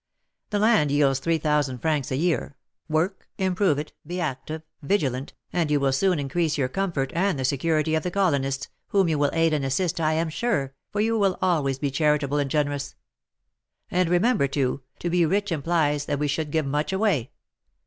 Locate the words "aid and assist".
9.31-10.01